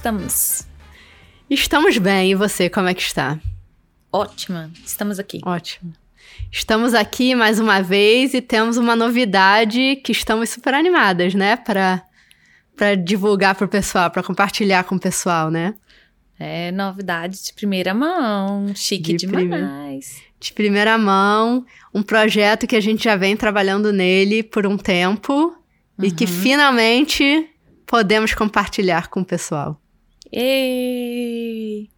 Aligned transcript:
estamos? 0.00 0.66
Estamos 1.50 1.98
bem, 1.98 2.30
e 2.30 2.34
você, 2.34 2.70
como 2.70 2.88
é 2.88 2.94
que 2.94 3.02
está? 3.02 3.38
Ótima, 4.10 4.70
estamos 4.82 5.18
aqui. 5.18 5.40
Ótimo. 5.44 5.92
Estamos 6.50 6.94
aqui 6.94 7.34
mais 7.34 7.60
uma 7.60 7.82
vez 7.82 8.32
e 8.32 8.40
temos 8.40 8.78
uma 8.78 8.96
novidade 8.96 9.96
que 9.96 10.10
estamos 10.10 10.48
super 10.48 10.72
animadas, 10.72 11.34
né? 11.34 11.54
Para 11.54 12.02
para 12.74 12.94
divulgar 12.94 13.54
pro 13.54 13.68
pessoal, 13.68 14.10
para 14.10 14.22
compartilhar 14.22 14.84
com 14.84 14.94
o 14.94 14.98
pessoal, 14.98 15.50
né? 15.50 15.74
É 16.38 16.72
novidade 16.72 17.44
de 17.44 17.52
primeira 17.52 17.92
mão, 17.92 18.74
chique 18.74 19.12
De 19.12 19.26
demais. 19.26 20.22
De 20.40 20.54
primeira 20.54 20.96
mão, 20.96 21.66
um 21.92 22.02
projeto 22.02 22.66
que 22.66 22.74
a 22.74 22.80
gente 22.80 23.04
já 23.04 23.16
vem 23.16 23.36
trabalhando 23.36 23.92
nele 23.92 24.42
por 24.42 24.66
um 24.66 24.78
tempo 24.78 25.54
e 26.02 26.10
que 26.10 26.26
finalmente 26.26 27.46
podemos 27.86 28.32
compartilhar 28.32 29.08
com 29.08 29.20
o 29.20 29.24
pessoal. 29.24 29.79
Ei! 30.32 31.90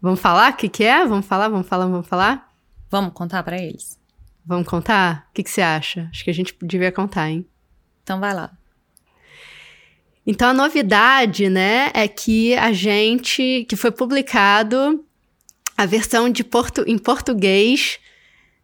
Vamos 0.00 0.20
falar 0.20 0.52
o 0.52 0.56
que, 0.56 0.68
que 0.68 0.84
é? 0.84 1.06
Vamos 1.06 1.26
falar, 1.26 1.48
vamos 1.48 1.68
falar, 1.68 1.86
vamos 1.86 2.06
falar? 2.06 2.50
Vamos 2.90 3.12
contar 3.12 3.42
pra 3.42 3.60
eles? 3.60 3.98
Vamos 4.44 4.66
contar? 4.66 5.28
O 5.30 5.34
que, 5.34 5.42
que 5.42 5.50
você 5.50 5.60
acha? 5.60 6.08
Acho 6.10 6.24
que 6.24 6.30
a 6.30 6.34
gente 6.34 6.56
devia 6.62 6.90
contar, 6.90 7.30
hein? 7.30 7.46
Então 8.02 8.18
vai 8.18 8.34
lá. 8.34 8.50
Então 10.26 10.48
a 10.48 10.54
novidade, 10.54 11.48
né, 11.48 11.90
é 11.94 12.06
que 12.08 12.54
a 12.54 12.72
gente, 12.72 13.64
que 13.68 13.76
foi 13.76 13.90
publicado 13.90 15.04
a 15.76 15.86
versão 15.86 16.28
de 16.28 16.44
portu, 16.44 16.84
em 16.86 16.98
português 16.98 17.98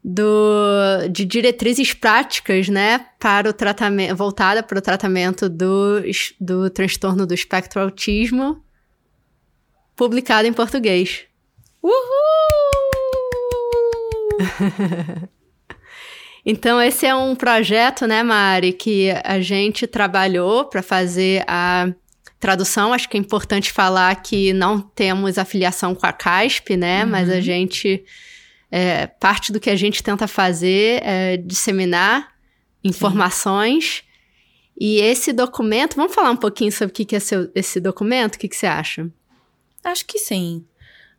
do, 0.05 1.09
de 1.11 1.25
diretrizes 1.25 1.93
práticas, 1.93 2.69
né, 2.69 3.07
para 3.19 3.51
o 3.51 3.53
tratamento, 3.53 4.15
voltada 4.15 4.63
para 4.63 4.79
o 4.79 4.83
tratamento 4.83 5.49
do, 5.49 6.03
do 6.41 6.71
transtorno 6.71 7.27
do 7.27 7.35
espectro 7.35 7.81
autismo, 7.81 8.63
publicado 9.97 10.47
em 10.47 10.53
português. 10.53 11.25
Uhul! 11.83 11.97
Então, 16.49 16.81
esse 16.81 17.05
é 17.05 17.13
um 17.13 17.35
projeto, 17.35 18.07
né, 18.07 18.23
Mari, 18.23 18.73
que 18.73 19.11
a 19.25 19.41
gente 19.41 19.85
trabalhou 19.85 20.65
para 20.67 20.81
fazer 20.81 21.43
a 21.49 21.89
tradução. 22.39 22.93
Acho 22.93 23.09
que 23.09 23.17
é 23.17 23.21
importante 23.21 23.73
falar 23.73 24.15
que 24.23 24.53
não 24.53 24.81
temos 24.81 25.39
afiliação 25.39 25.93
com 25.93 26.07
a 26.07 26.13
CASP, 26.13 26.77
né, 26.77 27.05
mas 27.05 27.29
a 27.29 27.41
gente. 27.41 28.05
é, 28.71 29.09
parte 29.09 29.51
do 29.53 29.59
que 29.59 29.69
a 29.71 29.75
gente 29.75 30.05
tenta 30.05 30.29
fazer 30.29 31.01
é 31.03 31.37
disseminar 31.37 32.29
informações. 32.85 34.05
E 34.79 35.01
esse 35.01 35.33
documento, 35.33 35.97
vamos 35.97 36.15
falar 36.15 36.31
um 36.31 36.37
pouquinho 36.37 36.71
sobre 36.71 36.93
o 36.93 36.95
que 36.95 37.05
que 37.05 37.17
é 37.17 37.21
seu- 37.21 37.51
esse 37.57 37.81
documento? 37.81 38.37
O 38.37 38.39
que, 38.39 38.47
que 38.49 38.55
você 38.57 38.67
acha? 38.69 39.11
Acho 39.87 40.05
que 40.05 40.19
sim. 40.19 40.65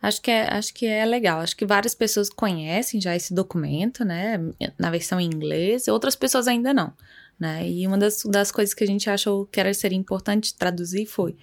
Acho 0.01 0.21
que, 0.21 0.29
é, 0.29 0.53
acho 0.53 0.73
que 0.73 0.85
é 0.85 1.05
legal. 1.05 1.39
Acho 1.39 1.55
que 1.55 1.65
várias 1.65 1.95
pessoas 1.95 2.29
conhecem 2.29 3.01
já 3.01 3.15
esse 3.15 3.33
documento, 3.33 4.05
né? 4.05 4.37
Na 4.77 4.91
versão 4.91 5.19
em 5.19 5.25
inglês, 5.25 5.87
outras 5.87 6.15
pessoas 6.15 6.47
ainda 6.47 6.73
não. 6.73 6.93
Né? 7.39 7.67
E 7.69 7.87
uma 7.87 7.97
das, 7.97 8.23
das 8.23 8.51
coisas 8.51 8.73
que 8.73 8.83
a 8.83 8.87
gente 8.87 9.09
achou 9.09 9.45
que 9.45 9.59
era 9.59 9.73
seria 9.73 9.97
importante 9.97 10.53
traduzir 10.53 11.05
foi: 11.05 11.35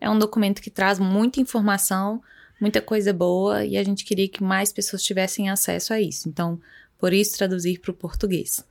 é 0.00 0.08
um 0.10 0.18
documento 0.18 0.60
que 0.60 0.70
traz 0.70 0.98
muita 0.98 1.40
informação, 1.40 2.22
muita 2.60 2.80
coisa 2.80 3.12
boa, 3.12 3.64
e 3.64 3.76
a 3.76 3.82
gente 3.82 4.04
queria 4.04 4.28
que 4.28 4.42
mais 4.42 4.72
pessoas 4.72 5.02
tivessem 5.02 5.48
acesso 5.48 5.92
a 5.92 6.00
isso. 6.00 6.28
Então, 6.28 6.60
por 6.98 7.12
isso, 7.12 7.36
traduzir 7.36 7.80
para 7.80 7.90
o 7.90 7.94
português. 7.94 8.64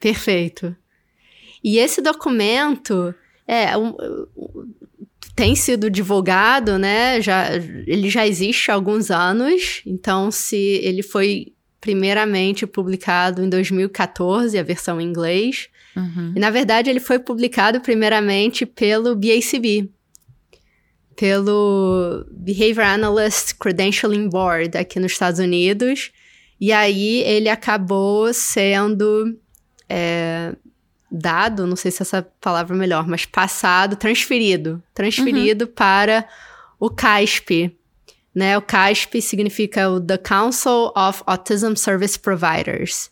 Perfeito. 0.00 0.76
E 1.62 1.78
esse 1.78 2.00
documento 2.02 3.14
é 3.46 3.76
um- 3.76 3.96
um- 4.36 4.74
tem 5.34 5.54
sido 5.54 5.90
divulgado, 5.90 6.78
né? 6.78 7.20
Já, 7.20 7.50
ele 7.86 8.08
já 8.08 8.26
existe 8.26 8.70
há 8.70 8.74
alguns 8.74 9.10
anos. 9.10 9.82
Então, 9.84 10.30
se 10.30 10.56
ele 10.56 11.02
foi 11.02 11.52
primeiramente 11.80 12.66
publicado 12.66 13.44
em 13.44 13.48
2014, 13.48 14.58
a 14.58 14.62
versão 14.62 15.00
em 15.00 15.04
inglês. 15.04 15.68
Uhum. 15.96 16.32
E 16.34 16.40
na 16.40 16.50
verdade 16.50 16.90
ele 16.90 17.00
foi 17.00 17.18
publicado 17.18 17.80
primeiramente 17.80 18.66
pelo 18.66 19.14
BACB, 19.14 19.88
pelo 21.14 22.26
Behavior 22.30 22.84
Analyst 22.84 23.54
Credentialing 23.58 24.28
Board 24.28 24.76
aqui 24.76 24.98
nos 24.98 25.12
Estados 25.12 25.40
Unidos. 25.40 26.10
E 26.60 26.72
aí 26.72 27.22
ele 27.22 27.48
acabou 27.48 28.32
sendo 28.32 29.38
é, 29.88 30.54
dado, 31.10 31.66
não 31.66 31.76
sei 31.76 31.90
se 31.90 32.02
essa 32.02 32.26
palavra 32.40 32.74
é 32.74 32.78
melhor, 32.78 33.06
mas 33.06 33.24
passado, 33.24 33.96
transferido, 33.96 34.82
transferido 34.92 35.66
para 35.66 36.26
o 36.78 36.90
CASP. 36.90 37.76
Né? 38.34 38.58
O 38.58 38.62
CASP 38.62 39.22
significa 39.22 39.88
o 39.88 40.00
The 40.00 40.18
Council 40.18 40.92
of 40.96 41.22
Autism 41.26 41.74
Service 41.74 42.18
Providers. 42.18 43.10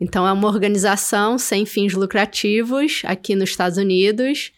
Então, 0.00 0.26
é 0.26 0.32
uma 0.32 0.48
organização 0.48 1.38
sem 1.38 1.66
fins 1.66 1.92
lucrativos 1.92 3.02
aqui 3.04 3.34
nos 3.34 3.50
Estados 3.50 3.78
Unidos 3.78 4.52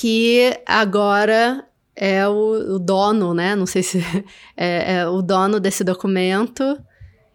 que 0.00 0.58
agora 0.64 1.62
é 1.94 2.26
o, 2.26 2.76
o 2.76 2.78
dono, 2.78 3.34
né? 3.34 3.54
Não 3.54 3.66
sei 3.66 3.82
se 3.82 3.98
é, 4.56 4.94
é 4.94 5.06
o 5.06 5.20
dono 5.20 5.60
desse 5.60 5.84
documento. 5.84 6.62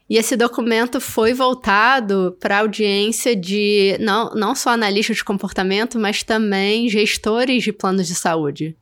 E 0.10 0.18
esse 0.18 0.36
documento 0.36 1.02
foi 1.02 1.34
voltado 1.34 2.38
para 2.40 2.58
a 2.58 2.60
audiência 2.60 3.36
de 3.36 3.98
não, 4.00 4.30
não 4.36 4.54
só 4.54 4.70
analistas 4.70 5.18
de 5.18 5.24
comportamento, 5.24 5.98
mas 5.98 6.22
também 6.22 6.88
gestores 6.88 7.64
de 7.64 7.74
planos 7.74 8.08
de 8.08 8.14
saúde. 8.14 8.78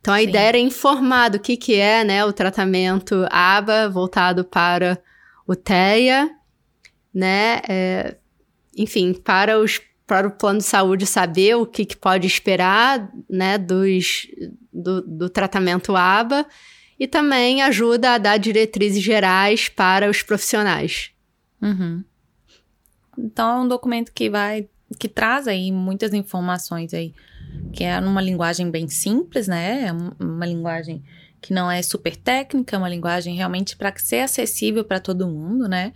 Então, 0.00 0.12
a 0.12 0.18
Sim. 0.18 0.24
ideia 0.24 0.48
era 0.48 0.58
informar 0.58 1.30
do 1.30 1.40
que, 1.40 1.56
que 1.56 1.74
é 1.74 2.04
né, 2.04 2.24
o 2.24 2.32
tratamento 2.32 3.26
ABA 3.30 3.88
voltado 3.88 4.44
para 4.44 5.02
o 5.46 5.56
TEA, 5.56 6.30
né? 7.12 7.60
é, 7.66 8.16
enfim, 8.76 9.14
para, 9.14 9.58
os, 9.58 9.80
para 10.06 10.28
o 10.28 10.30
plano 10.30 10.58
de 10.58 10.64
saúde 10.64 11.06
saber 11.06 11.56
o 11.56 11.66
que, 11.66 11.86
que 11.86 11.96
pode 11.96 12.26
esperar 12.26 13.10
né, 13.28 13.56
dos, 13.56 14.26
do, 14.72 15.00
do 15.00 15.30
tratamento 15.30 15.96
ABA 15.96 16.46
e 16.98 17.06
também 17.06 17.62
ajuda 17.62 18.12
a 18.14 18.18
dar 18.18 18.36
diretrizes 18.38 19.02
gerais 19.02 19.68
para 19.68 20.10
os 20.10 20.22
profissionais. 20.22 21.10
Uhum. 21.62 22.02
Então 23.16 23.58
é 23.58 23.60
um 23.62 23.68
documento 23.68 24.12
que 24.12 24.30
vai 24.30 24.68
que 24.98 25.08
traz 25.08 25.46
aí 25.46 25.70
muitas 25.70 26.14
informações 26.14 26.94
aí, 26.94 27.12
que 27.74 27.84
é 27.84 28.00
numa 28.00 28.22
linguagem 28.22 28.70
bem 28.70 28.88
simples, 28.88 29.46
né? 29.46 29.84
É 29.88 29.92
um- 29.92 30.12
uma 30.18 30.46
linguagem 30.46 31.04
que 31.42 31.52
não 31.52 31.70
é 31.70 31.82
super 31.82 32.16
técnica, 32.16 32.74
é 32.74 32.78
uma 32.78 32.88
linguagem 32.88 33.34
realmente 33.36 33.76
para 33.76 33.92
ser 33.98 34.20
acessível 34.20 34.82
para 34.84 34.98
todo 34.98 35.28
mundo, 35.28 35.68
né? 35.68 35.92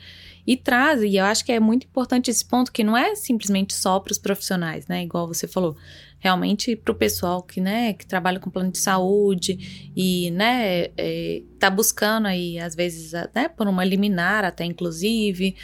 E 0.46 0.56
traz, 0.56 1.02
e 1.02 1.16
eu 1.16 1.24
acho 1.24 1.44
que 1.44 1.52
é 1.52 1.60
muito 1.60 1.86
importante 1.86 2.30
esse 2.30 2.44
ponto 2.44 2.72
que 2.72 2.82
não 2.82 2.96
é 2.96 3.14
simplesmente 3.14 3.74
só 3.74 4.00
para 4.00 4.10
os 4.10 4.18
profissionais, 4.18 4.86
né? 4.88 5.04
Igual 5.04 5.28
você 5.28 5.46
falou, 5.46 5.76
realmente 6.22 6.76
para 6.76 6.92
o 6.92 6.94
pessoal 6.94 7.42
que, 7.42 7.60
né, 7.60 7.92
que 7.94 8.06
trabalha 8.06 8.38
com 8.38 8.48
plano 8.48 8.70
de 8.70 8.78
saúde 8.78 9.90
e, 9.96 10.30
né, 10.30 10.86
é, 10.96 11.42
tá 11.58 11.68
buscando 11.68 12.26
aí 12.26 12.60
às 12.60 12.76
vezes, 12.76 13.12
né, 13.34 13.48
por 13.48 13.66
uma 13.66 13.84
liminar 13.84 14.44
até 14.44 14.64
inclusive 14.64 15.56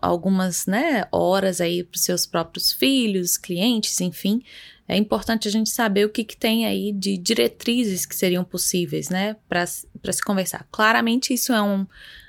algumas 0.00 0.66
né, 0.66 1.04
horas 1.12 1.60
aí 1.60 1.82
para 1.82 1.96
os 1.96 2.02
seus 2.02 2.26
próprios 2.26 2.72
filhos, 2.72 3.36
clientes, 3.36 4.00
enfim. 4.00 4.42
É 4.86 4.96
importante 4.96 5.48
a 5.48 5.50
gente 5.50 5.70
saber 5.70 6.04
o 6.04 6.10
que, 6.10 6.24
que 6.24 6.36
tem 6.36 6.66
aí 6.66 6.92
de 6.92 7.16
diretrizes 7.16 8.04
que 8.04 8.14
seriam 8.14 8.44
possíveis, 8.44 9.08
né, 9.08 9.36
para 9.48 9.66
se 9.66 10.22
conversar. 10.24 10.66
Claramente 10.70 11.32
isso 11.32 11.52
é 11.52 11.62
um, 11.62 11.86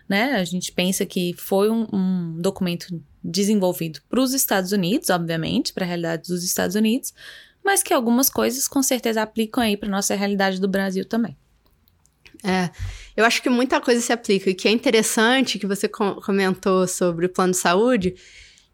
né, 0.08 0.34
a 0.34 0.44
gente 0.44 0.72
pensa 0.72 1.06
que 1.06 1.34
foi 1.38 1.70
um, 1.70 1.88
um 1.94 2.36
documento 2.40 2.88
desenvolvido 3.24 4.02
para 4.10 4.22
os 4.22 4.34
Estados 4.34 4.72
Unidos, 4.72 5.10
obviamente, 5.10 5.74
para 5.74 5.86
a 5.86 5.88
realidade 5.88 6.28
dos 6.28 6.44
Estados 6.44 6.76
Unidos, 6.76 7.14
mas 7.64 7.82
que 7.82 7.94
algumas 7.94 8.30
coisas 8.30 8.68
com 8.68 8.84
certeza 8.84 9.22
aplicam 9.22 9.64
aí 9.64 9.78
para 9.78 9.88
nossa 9.88 10.14
realidade 10.16 10.60
do 10.60 10.68
Brasil 10.68 11.06
também. 11.06 11.38
É, 12.44 12.70
eu 13.16 13.24
acho 13.24 13.42
que 13.42 13.50
muita 13.50 13.80
coisa 13.80 14.02
se 14.02 14.12
aplica. 14.12 14.50
E 14.50 14.54
que 14.54 14.68
é 14.68 14.72
interessante 14.72 15.58
que 15.58 15.66
você 15.66 15.88
co- 15.88 16.16
comentou 16.22 16.86
sobre 16.88 17.26
o 17.26 17.30
plano 17.30 17.52
de 17.52 17.58
saúde 17.58 18.16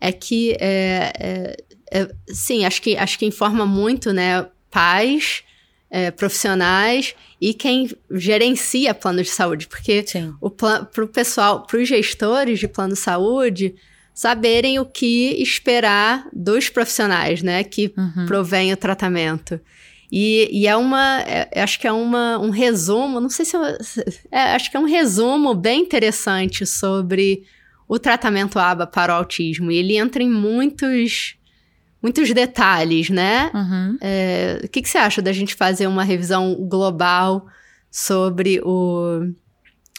é 0.02 0.12
que, 0.12 0.54
é, 0.60 1.14
é, 1.20 1.58
é, 1.92 2.16
sim, 2.28 2.66
acho 2.66 2.82
que, 2.82 2.98
acho 2.98 3.20
que 3.20 3.26
informa 3.28 3.66
muito, 3.66 4.12
né, 4.12 4.50
pais, 4.72 5.44
é, 5.92 6.12
profissionais 6.12 7.16
e 7.42 7.54
quem 7.54 7.90
gerencia 8.12 8.94
plano 8.94 9.24
de 9.24 9.30
saúde, 9.30 9.68
porque 9.68 10.04
para 10.58 11.04
o 11.04 11.08
pessoal, 11.08 11.66
para 11.66 11.80
os 11.80 11.88
gestores 11.88 12.60
de 12.60 12.68
plano 12.68 12.94
de 12.94 13.00
saúde 13.00 13.76
saberem 14.14 14.80
o 14.80 14.86
que 14.86 15.42
esperar 15.42 16.28
dos 16.34 16.70
profissionais, 16.70 17.42
né, 17.42 17.64
que 17.64 17.94
Uhum. 17.98 18.26
provém 18.26 18.74
o 18.74 18.78
tratamento. 18.78 19.60
E, 20.12 20.50
e 20.52 20.68
é 20.68 20.76
uma, 20.76 21.22
é- 21.22 21.62
acho 21.62 21.80
que 21.80 21.88
é 21.88 21.92
uma, 21.92 22.38
um 22.40 22.50
resumo, 22.50 23.20
não 23.20 23.30
sei 23.30 23.46
se, 23.46 23.56
eu, 23.56 23.62
é, 24.32 24.56
acho 24.56 24.70
que 24.70 24.76
é 24.76 24.80
um 24.80 24.86
resumo 24.86 25.54
bem 25.54 25.82
interessante 25.82 26.66
sobre 26.66 27.44
o 27.88 27.98
tratamento 27.98 28.60
ABA 28.60 28.86
para 28.88 29.14
o 29.14 29.18
autismo. 29.18 29.72
E 29.72 29.78
ele 29.78 29.98
entra 29.98 30.22
em 30.22 30.30
muitos, 30.30 31.36
muitos 32.02 32.34
detalhes, 32.34 33.10
né? 33.10 33.52
Uhum. 33.54 33.98
É, 34.02 34.62
o 34.64 34.68
que, 34.70 34.82
que 34.82 34.90
você 34.90 34.98
acha 34.98 35.22
da 35.22 35.34
gente 35.34 35.56
fazer 35.56 35.88
uma 35.88 36.04
revisão 36.04 36.56
global 36.56 37.46
sobre 37.92 38.62
o, 38.64 39.32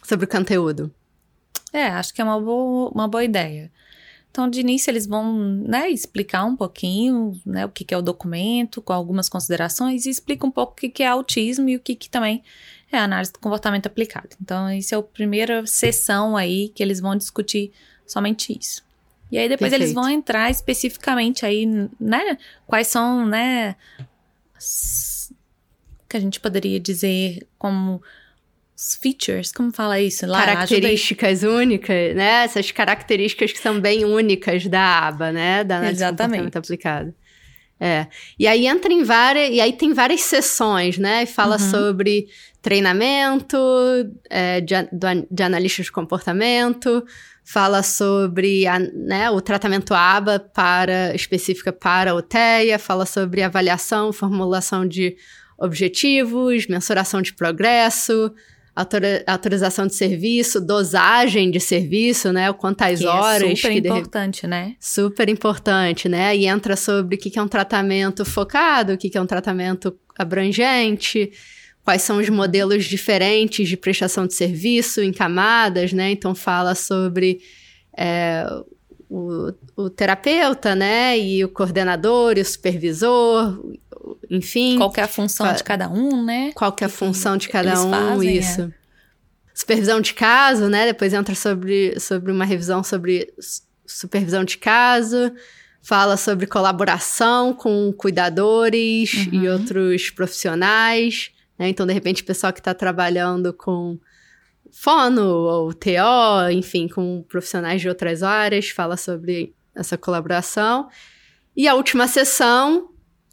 sobre 0.03 0.25
o 0.25 0.29
conteúdo? 0.29 0.93
É, 1.73 1.87
acho 1.87 2.13
que 2.13 2.21
é 2.21 2.25
uma 2.25 2.41
boa, 2.41 2.91
uma 2.91 3.09
boa 3.09 3.25
ideia. 3.25 3.71
Então, 4.31 4.49
de 4.49 4.61
início, 4.61 4.91
eles 4.91 5.07
vão 5.07 5.37
né, 5.67 5.91
explicar 5.91 6.45
um 6.45 6.55
pouquinho 6.55 7.41
né, 7.45 7.67
o 7.67 7.69
que, 7.69 7.85
que 7.85 7.93
é 7.93 7.99
o 7.99 8.03
documento, 8.03 8.81
com 8.81 8.93
algumas 8.93 9.29
considerações, 9.29 10.07
e 10.07 10.11
explica 10.11 10.47
um 10.47 10.51
pouco 10.51 10.73
o 10.73 10.77
que, 10.77 10.89
que 10.89 11.03
é 11.03 11.09
autismo 11.09 11.69
e 11.69 11.77
o 11.77 11.81
que, 11.81 11.97
que 11.97 12.09
também 12.09 12.43
é 12.93 12.99
análise 12.99 13.33
do 13.33 13.41
comportamento 13.41 13.87
aplicado. 13.87 14.29
Então, 14.41 14.69
essa 14.69 14.95
é 14.95 14.99
a 14.99 15.03
primeira 15.03 15.67
sessão 15.67 16.37
aí 16.37 16.69
que 16.69 16.83
eles 16.83 17.01
vão 17.01 17.17
discutir 17.17 17.73
somente 18.07 18.57
isso. 18.57 18.85
E 19.31 19.39
aí 19.39 19.49
depois 19.49 19.71
Perfeito. 19.71 19.83
eles 19.83 19.95
vão 19.95 20.09
entrar 20.09 20.51
especificamente 20.51 21.47
aí, 21.47 21.67
né? 22.01 22.37
Quais 22.67 22.89
são, 22.89 23.25
né? 23.27 23.77
Que 26.09 26.17
a 26.17 26.21
gente 26.21 26.41
poderia 26.41 26.81
dizer 26.81 27.47
como 27.59 28.03
features, 29.01 29.53
como 29.53 29.73
fala 29.73 30.01
isso? 30.01 30.27
Lá, 30.27 30.45
características 30.45 31.43
únicas, 31.43 32.17
né? 32.17 32.45
Essas 32.45 32.71
características 32.71 33.53
que 33.53 33.59
são 33.59 33.81
bem 33.81 34.05
únicas 34.05 34.67
da 34.67 35.07
aba, 35.07 35.31
né? 35.31 35.63
Da 35.63 35.77
análise 35.77 36.03
Exatamente. 36.03 36.17
de 36.17 36.23
comportamento 36.23 36.57
aplicado. 36.57 37.15
É. 37.81 38.07
E 38.39 38.47
aí 38.47 38.67
entra 38.67 38.93
em 38.93 39.03
várias. 39.03 39.51
E 39.51 39.61
aí 39.61 39.73
tem 39.73 39.95
várias 39.95 40.21
sessões, 40.21 40.99
né? 40.99 41.23
E 41.23 41.27
fala 41.27 41.55
uhum. 41.55 41.71
sobre 41.71 42.29
treinamento 42.61 43.57
é, 44.29 44.61
de, 44.61 44.75
de 45.31 45.43
analistas 45.43 45.87
de 45.87 45.93
comportamento, 45.93 47.03
fala 47.43 47.83
sobre 47.83 48.67
a, 48.67 48.79
né, 48.79 49.31
o 49.31 49.41
tratamento 49.41 49.95
ABA 49.95 50.39
para, 50.39 51.15
específica 51.15 51.73
para 51.73 52.15
o 52.15 52.21
TEA, 52.21 52.79
fala 52.79 53.07
sobre 53.07 53.43
avaliação, 53.43 54.13
formulação 54.13 54.87
de 54.87 55.17
objetivos, 55.59 56.67
mensuração 56.67 57.23
de 57.23 57.33
progresso, 57.33 58.33
autora, 58.75 59.23
autorização 59.27 59.87
de 59.87 59.95
serviço, 59.95 60.61
dosagem 60.61 61.51
de 61.51 61.61
serviço, 61.61 62.33
né? 62.33 62.51
O 62.51 62.55
quantas 62.55 63.01
que 63.01 63.07
horas. 63.07 63.43
É 63.43 63.55
super 63.57 63.77
importante, 63.77 64.47
né? 64.47 64.77
Super 64.79 65.29
importante, 65.29 66.09
né? 66.09 66.37
E 66.37 66.47
entra 66.47 66.77
sobre 66.77 67.17
o 67.17 67.19
que 67.19 67.39
é 67.39 67.43
um 67.43 67.49
tratamento 67.49 68.25
focado, 68.25 68.95
o 68.95 68.99
que 68.99 69.17
é 69.17 69.21
um 69.21 69.27
tratamento 69.27 69.97
abrangente, 70.19 71.33
quais 71.85 72.03
são 72.03 72.19
os 72.19 72.29
modelos 72.29 72.85
diferentes 72.85 73.69
de 73.69 73.77
prestação 73.77 74.27
de 74.27 74.35
serviço 74.35 75.01
em 75.01 75.13
camadas, 75.13 75.93
né? 75.93 76.11
Então 76.11 76.35
fala 76.35 76.75
sobre 76.75 77.41
é, 77.97 78.47
o, 79.09 79.53
o, 79.77 79.91
terapeuta, 79.91 80.75
né? 80.75 81.19
E 81.19 81.45
o 81.45 81.49
coordenador, 81.49 82.39
e 82.39 82.41
o 82.41 82.45
supervisor, 82.45 83.61
enfim. 84.29 84.77
Qual 84.77 84.93
é 84.97 85.03
a 85.03 85.09
função 85.09 85.47
qual, 85.47 85.57
de 85.57 85.65
cada 85.65 85.89
um, 85.89 86.25
né? 86.25 86.53
Qual 86.55 86.75
é 86.81 86.85
a 86.85 86.89
função 86.89 87.37
de 87.37 87.49
cada 87.49 87.81
um, 87.83 87.91
fazem, 87.91 88.37
isso. 88.37 88.63
É. 88.63 88.71
Supervisão 89.55 90.01
de 90.01 90.15
caso, 90.15 90.69
né? 90.69 90.87
Depois 90.87 91.13
entra 91.13 91.35
sobre, 91.35 91.99
sobre 92.01 92.33
uma 92.33 92.45
revisão 92.45 92.83
sobre 92.83 93.33
supervisão 93.87 94.45
de 94.45 94.57
caso 94.59 95.33
fala 95.83 96.17
sobre 96.17 96.47
colaboração 96.47 97.55
com 97.55 97.93
cuidadores 97.93 99.15
uhum. 99.15 99.43
e 99.43 99.49
outros 99.49 100.11
profissionais. 100.11 101.31
Né? 101.59 101.69
Então, 101.69 101.87
de 101.87 101.93
repente, 101.93 102.23
o 102.23 102.27
pessoal 102.27 102.53
que 102.53 102.61
está 102.61 102.75
trabalhando 102.75 103.53
com 103.53 103.99
fono 104.71 105.27
ou 105.27 105.73
TO, 105.73 106.51
enfim, 106.53 106.87
com 106.87 107.25
profissionais 107.29 107.81
de 107.81 107.89
outras 107.89 108.23
áreas, 108.23 108.69
fala 108.69 108.97
sobre 108.97 109.55
essa 109.75 109.97
colaboração. 109.97 110.89
E 111.57 111.67
a 111.67 111.75
última 111.75 112.07
sessão 112.07 112.90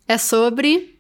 é 0.07 0.18
sobre 0.18 0.98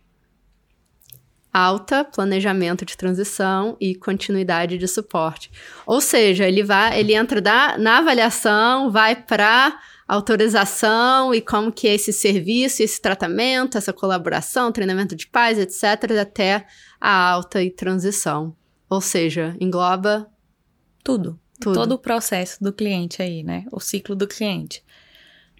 alta, 1.53 2.03
planejamento 2.03 2.85
de 2.85 2.95
transição 2.95 3.75
e 3.79 3.95
continuidade 3.95 4.77
de 4.77 4.87
suporte. 4.87 5.49
Ou 5.85 5.99
seja, 5.99 6.47
ele 6.47 6.63
vai, 6.63 6.99
ele 6.99 7.15
entra 7.15 7.41
da, 7.41 7.77
na 7.77 7.97
avaliação, 7.97 8.91
vai 8.91 9.15
para 9.15 9.79
autorização 10.07 11.33
e 11.33 11.41
como 11.41 11.71
que 11.71 11.87
é 11.87 11.95
esse 11.95 12.13
serviço, 12.13 12.83
esse 12.83 13.01
tratamento, 13.01 13.77
essa 13.77 13.91
colaboração, 13.91 14.71
treinamento 14.71 15.15
de 15.15 15.27
pais, 15.27 15.57
etc, 15.57 16.11
até 16.21 16.65
a 17.01 17.31
alta 17.31 17.61
e 17.63 17.71
transição. 17.71 18.55
Ou 18.89 19.01
seja, 19.01 19.55
engloba 19.59 20.29
tudo, 21.03 21.39
tudo. 21.59 21.73
Todo 21.73 21.91
o 21.93 21.99
processo 21.99 22.63
do 22.63 22.71
cliente 22.71 23.21
aí, 23.21 23.43
né? 23.43 23.65
O 23.71 23.79
ciclo 23.79 24.15
do 24.15 24.27
cliente. 24.27 24.83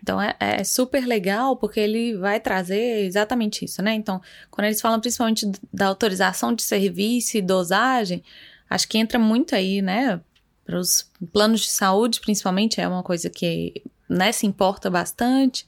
Então 0.01 0.21
é, 0.21 0.35
é, 0.39 0.63
super 0.63 1.05
legal 1.05 1.57
porque 1.57 1.79
ele 1.79 2.15
vai 2.15 2.39
trazer 2.39 3.05
exatamente 3.05 3.65
isso, 3.65 3.81
né? 3.81 3.93
Então, 3.93 4.21
quando 4.49 4.65
eles 4.65 4.81
falam 4.81 4.99
principalmente 4.99 5.51
da 5.73 5.87
autorização 5.87 6.53
de 6.53 6.63
serviço 6.63 7.37
e 7.37 7.41
dosagem, 7.41 8.23
acho 8.69 8.87
que 8.87 8.97
entra 8.97 9.19
muito 9.19 9.55
aí, 9.55 9.81
né? 9.81 10.21
Para 10.65 10.79
os 10.79 11.09
planos 11.31 11.61
de 11.61 11.69
saúde, 11.69 12.19
principalmente, 12.19 12.79
é 12.81 12.87
uma 12.87 13.03
coisa 13.03 13.29
que 13.29 13.81
né, 14.09 14.31
se 14.31 14.45
importa 14.45 14.89
bastante 14.89 15.65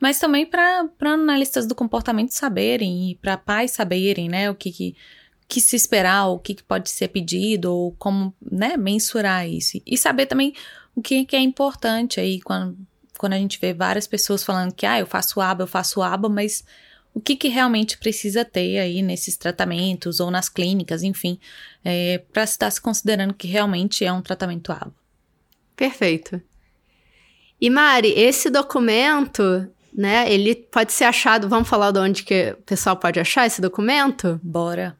mas 0.00 0.18
também 0.18 0.46
para 0.46 0.88
analistas 1.00 1.66
do 1.66 1.74
comportamento 1.74 2.30
saberem 2.30 3.10
e 3.10 3.14
para 3.16 3.36
pais 3.36 3.72
saberem, 3.72 4.28
né, 4.28 4.50
o 4.50 4.54
que, 4.54 4.70
que, 4.70 4.96
que 5.48 5.60
se 5.60 5.74
esperar, 5.74 6.26
o 6.28 6.38
que, 6.38 6.54
que, 6.54 6.62
pode 6.62 6.88
ser 6.88 7.08
pedido, 7.08 7.72
ou 7.72 7.92
como, 7.98 8.34
né, 8.40 8.76
mensurar 8.76 9.48
isso. 9.48 9.80
E 9.84 9.98
saber 9.98 10.26
também 10.26 10.54
o 10.94 11.02
que, 11.02 11.24
que 11.24 11.34
é 11.34 11.40
importante 11.40 12.20
aí 12.20 12.40
quando, 12.40 12.78
quando 13.18 13.34
a 13.34 13.38
gente 13.38 13.58
vê 13.60 13.74
várias 13.74 14.06
pessoas 14.06 14.42
falando 14.44 14.72
que, 14.72 14.86
ah, 14.86 15.00
eu 15.00 15.06
faço 15.06 15.40
aba, 15.40 15.64
eu 15.64 15.66
faço 15.66 16.00
aba, 16.00 16.28
mas 16.28 16.64
o 17.12 17.20
que, 17.20 17.36
que 17.36 17.48
realmente 17.48 17.98
precisa 17.98 18.44
ter 18.44 18.78
aí 18.78 19.02
nesses 19.02 19.36
tratamentos 19.36 20.20
ou 20.20 20.30
nas 20.30 20.48
clínicas, 20.48 21.02
enfim, 21.02 21.38
é, 21.84 22.18
para 22.32 22.44
estar 22.44 22.70
se 22.70 22.80
considerando 22.80 23.34
que 23.34 23.48
realmente 23.48 24.04
é 24.04 24.12
um 24.12 24.22
tratamento 24.22 24.72
aba. 24.72 24.94
Perfeito. 25.76 26.40
E 27.60 27.68
Mari, 27.68 28.12
esse 28.16 28.48
documento 28.48 29.68
né? 29.98 30.32
Ele 30.32 30.54
pode 30.54 30.92
ser 30.92 31.04
achado. 31.04 31.48
Vamos 31.48 31.68
falar 31.68 31.90
de 31.90 31.98
onde 31.98 32.22
que 32.22 32.54
o 32.58 32.62
pessoal 32.62 32.96
pode 32.96 33.18
achar 33.18 33.46
esse 33.46 33.60
documento? 33.60 34.38
Bora. 34.42 34.96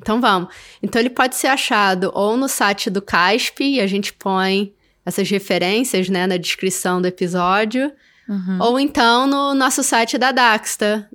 Então 0.00 0.20
vamos. 0.20 0.54
Então 0.80 1.00
ele 1.00 1.10
pode 1.10 1.34
ser 1.34 1.48
achado 1.48 2.12
ou 2.14 2.36
no 2.36 2.48
site 2.48 2.88
do 2.88 3.02
CASP, 3.02 3.64
e 3.64 3.80
a 3.80 3.86
gente 3.88 4.12
põe 4.12 4.72
essas 5.10 5.30
referências, 5.30 6.08
né, 6.08 6.26
na 6.26 6.36
descrição 6.36 7.00
do 7.00 7.06
episódio, 7.06 7.92
uhum. 8.28 8.58
ou 8.60 8.80
então 8.80 9.26
no 9.26 9.54
nosso 9.54 9.82
site 9.82 10.16
da 10.16 10.30
Daxta. 10.32 11.08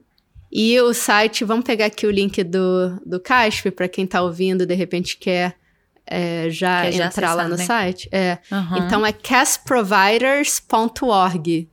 E 0.52 0.80
o 0.80 0.94
site, 0.94 1.44
vamos 1.44 1.66
pegar 1.66 1.88
aqui 1.88 2.06
o 2.06 2.12
link 2.12 2.44
do, 2.44 3.02
do 3.06 3.20
CASP, 3.20 3.72
para 3.72 3.88
quem 3.88 4.06
está 4.06 4.22
ouvindo, 4.22 4.64
de 4.66 4.76
repente 4.76 5.18
quer 5.18 5.56
é, 6.08 6.52
já 6.52 6.84
quer 6.84 6.94
entrar 6.94 7.30
já 7.30 7.34
lá 7.34 7.48
no 7.48 7.58
né? 7.58 7.66
site. 7.66 8.08
É. 8.12 8.38
Uhum. 8.52 8.78
Então 8.78 9.04
é 9.06 9.12
casproviders.org 9.12 11.68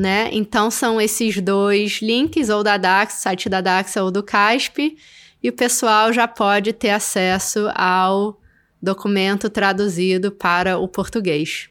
né? 0.00 0.30
Então 0.32 0.70
são 0.70 0.98
esses 0.98 1.38
dois 1.42 2.00
links, 2.00 2.48
ou 2.48 2.62
da 2.62 2.78
DAX, 2.78 3.14
site 3.14 3.50
da 3.50 3.60
DAX 3.60 3.96
ou 3.96 4.10
do 4.10 4.22
CASP, 4.22 4.96
e 5.42 5.48
o 5.50 5.52
pessoal 5.52 6.10
já 6.10 6.26
pode 6.26 6.72
ter 6.72 6.88
acesso 6.88 7.70
ao 7.74 8.40
documento 8.82 9.50
traduzido 9.50 10.30
para 10.30 10.78
o 10.78 10.88
português. 10.88 11.68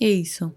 Isso. 0.00 0.52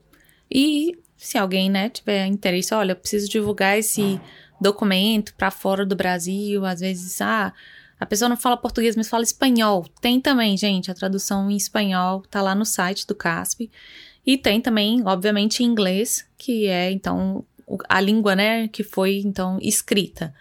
E 0.51 0.97
se 1.15 1.37
alguém, 1.37 1.69
né, 1.69 1.89
tiver 1.89 2.25
interesse, 2.25 2.73
olha, 2.73 2.91
eu 2.91 2.95
preciso 2.95 3.29
divulgar 3.29 3.77
esse 3.77 4.19
documento 4.59 5.33
para 5.35 5.51
fora 5.51 5.85
do 5.85 5.95
Brasil, 5.95 6.65
às 6.65 6.79
vezes, 6.79 7.21
ah, 7.21 7.53
a 7.99 8.05
pessoa 8.05 8.29
não 8.29 8.37
fala 8.37 8.55
português, 8.57 8.95
mas 8.95 9.09
fala 9.09 9.23
espanhol. 9.23 9.85
Tem 10.01 10.21
também, 10.21 10.55
gente, 10.55 10.91
a 10.91 10.93
tradução 10.93 11.49
em 11.49 11.55
espanhol 11.55 12.21
tá 12.29 12.41
lá 12.41 12.53
no 12.53 12.65
site 12.65 13.07
do 13.07 13.15
CASP. 13.15 13.71
E 14.25 14.37
tem 14.37 14.61
também, 14.61 15.01
obviamente, 15.05 15.63
inglês, 15.63 16.27
que 16.37 16.67
é 16.67 16.91
então 16.91 17.43
a 17.89 17.99
língua, 17.99 18.35
né, 18.35 18.67
que 18.67 18.83
foi 18.83 19.21
então 19.25 19.57
escrita. 19.61 20.33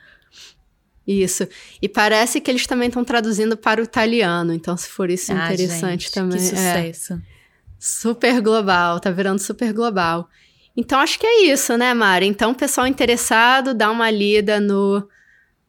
Isso. 1.07 1.47
E 1.81 1.89
parece 1.89 2.41
que 2.41 2.51
eles 2.51 2.67
também 2.67 2.89
estão 2.89 3.05
traduzindo 3.05 3.57
para 3.57 3.81
o 3.81 3.85
italiano, 3.85 4.53
então 4.53 4.77
se 4.77 4.89
for 4.89 5.09
isso 5.09 5.33
ah, 5.33 5.45
interessante 5.45 6.05
gente, 6.05 6.13
também. 6.13 6.39
Que 6.39 6.45
é. 6.45 6.49
sucesso. 6.49 7.13
É. 7.15 7.19
Super 7.79 8.41
global, 8.41 8.99
tá 8.99 9.11
virando 9.11 9.39
super 9.39 9.73
global. 9.73 10.29
Então 10.77 10.99
acho 10.99 11.19
que 11.19 11.27
é 11.27 11.45
isso, 11.45 11.77
né, 11.77 11.95
Mari? 11.95 12.27
Então, 12.27 12.53
pessoal 12.53 12.87
interessado, 12.87 13.73
dá 13.73 13.91
uma 13.91 14.11
lida 14.11 14.61
no 14.61 15.07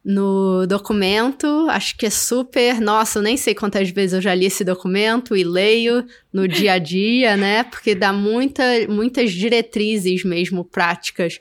no 0.08 0.65
documento. 0.65 1.67
Acho 1.70 1.98
que 1.98 2.06
é 2.06 2.10
super. 2.10 2.79
Nossa, 2.79 3.20
eu 3.20 3.24
nem 3.24 3.36
sei 3.36 3.53
quantas 3.53 3.89
vezes 3.89 4.13
eu 4.13 4.22
já 4.22 4.34
li 4.34 4.46
esse 4.46 4.63
documento 4.63 5.36
e 5.36 5.44
leio 5.44 6.06
no 6.32 6.48
dia 6.48 6.74
a 6.74 6.77
dia, 6.77 7.36
né? 7.36 7.63
Porque 7.63 7.94
dá 7.94 8.13
muita, 8.13 8.63
muitas 8.88 9.34
diretrizes 9.34 10.24
mesmo 10.24 10.63
práticas 10.63 11.39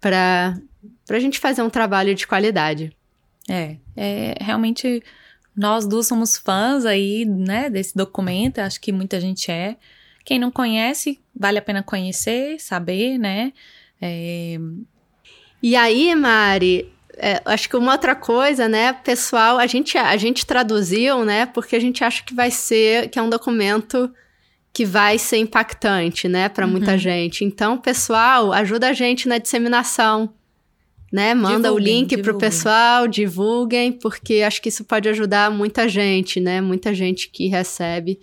para 0.00 0.54
a 1.10 1.18
gente 1.18 1.40
fazer 1.40 1.62
um 1.62 1.70
trabalho 1.70 2.14
de 2.14 2.28
qualidade. 2.28 2.95
É, 3.48 3.76
é 3.96 4.34
realmente 4.40 5.02
nós 5.56 5.86
duas 5.86 6.06
somos 6.06 6.36
fãs 6.36 6.84
aí, 6.84 7.24
né, 7.24 7.70
desse 7.70 7.96
documento. 7.96 8.58
Acho 8.58 8.80
que 8.80 8.92
muita 8.92 9.20
gente 9.20 9.50
é. 9.50 9.76
Quem 10.24 10.38
não 10.38 10.50
conhece, 10.50 11.20
vale 11.34 11.58
a 11.58 11.62
pena 11.62 11.82
conhecer, 11.82 12.60
saber, 12.60 13.16
né? 13.16 13.52
É... 14.00 14.58
E 15.62 15.74
aí, 15.74 16.14
Mari, 16.14 16.92
é, 17.16 17.40
acho 17.46 17.68
que 17.68 17.76
uma 17.76 17.92
outra 17.92 18.14
coisa, 18.14 18.68
né, 18.68 18.92
pessoal, 18.92 19.58
a 19.58 19.66
gente, 19.66 19.96
a 19.96 20.16
gente 20.16 20.44
traduziu, 20.44 21.24
né, 21.24 21.46
porque 21.46 21.74
a 21.74 21.80
gente 21.80 22.04
acha 22.04 22.22
que 22.22 22.34
vai 22.34 22.50
ser, 22.50 23.08
que 23.08 23.18
é 23.18 23.22
um 23.22 23.30
documento 23.30 24.12
que 24.72 24.84
vai 24.84 25.18
ser 25.18 25.38
impactante, 25.38 26.28
né, 26.28 26.50
para 26.50 26.66
muita 26.66 26.92
uhum. 26.92 26.98
gente. 26.98 27.44
Então, 27.44 27.78
pessoal, 27.78 28.52
ajuda 28.52 28.90
a 28.90 28.92
gente 28.92 29.26
na 29.26 29.38
disseminação, 29.38 30.34
né? 31.12 31.34
Manda 31.34 31.68
divulguem, 31.68 31.72
o 31.72 31.78
link 31.78 32.16
para 32.18 32.32
o 32.32 32.38
pessoal, 32.38 33.06
divulguem, 33.06 33.92
porque 33.92 34.42
acho 34.42 34.60
que 34.60 34.68
isso 34.68 34.84
pode 34.84 35.08
ajudar 35.08 35.50
muita 35.50 35.88
gente, 35.88 36.40
né? 36.40 36.60
Muita 36.60 36.94
gente 36.94 37.28
que 37.30 37.46
recebe 37.46 38.18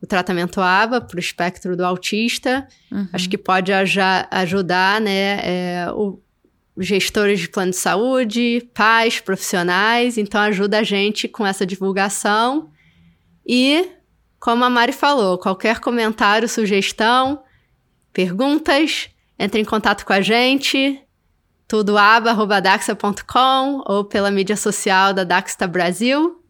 o 0.00 0.06
tratamento 0.06 0.60
ABA 0.60 1.00
para 1.00 1.16
o 1.16 1.20
espectro 1.20 1.76
do 1.76 1.84
autista. 1.84 2.66
Uhum. 2.90 3.08
Acho 3.12 3.28
que 3.28 3.36
pode 3.36 3.72
ajudar, 3.72 5.00
né? 5.00 5.40
É, 5.42 5.86
o, 5.92 6.20
gestores 6.78 7.40
de 7.40 7.48
plano 7.48 7.72
de 7.72 7.76
saúde, 7.76 8.68
pais, 8.72 9.20
profissionais. 9.20 10.16
Então, 10.16 10.40
ajuda 10.40 10.78
a 10.78 10.82
gente 10.82 11.28
com 11.28 11.46
essa 11.46 11.66
divulgação. 11.66 12.70
E, 13.46 13.86
como 14.38 14.64
a 14.64 14.70
Mari 14.70 14.92
falou, 14.92 15.36
qualquer 15.36 15.80
comentário, 15.80 16.48
sugestão, 16.48 17.42
perguntas, 18.12 19.10
entre 19.38 19.60
em 19.60 19.64
contato 19.64 20.06
com 20.06 20.12
a 20.12 20.20
gente 20.20 21.02
tudoaba.daxa.com 21.70 23.82
ou 23.86 24.04
pela 24.04 24.28
mídia 24.28 24.56
social 24.56 25.14
da 25.14 25.22
Daxta 25.22 25.68
Brasil. 25.68 26.42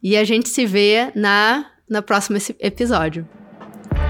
E 0.00 0.16
a 0.16 0.22
gente 0.22 0.48
se 0.48 0.64
vê 0.64 1.10
na, 1.16 1.66
na 1.90 2.00
próximo 2.00 2.38
episódio. 2.60 3.28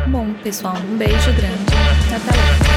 Bom, 0.09 0.35
pessoal, 0.43 0.77
um 0.77 0.99
beijo 0.99 1.33
grande. 1.33 1.73
Até 2.15 2.37
lá. 2.37 2.68